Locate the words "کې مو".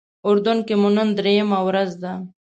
0.67-0.89